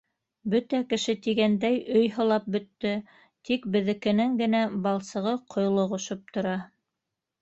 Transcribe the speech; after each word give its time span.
Бөтә 0.51 0.77
кеше 0.93 1.13
тигәндәй 1.25 1.77
өй 1.99 2.07
һылап 2.15 2.47
бөттө, 2.55 2.93
тик 3.49 3.69
беҙҙекенең 3.77 4.35
генә 4.41 4.63
балсығы 4.87 5.35
ҡойлоғошоп 5.57 6.25
тора. 6.39 6.57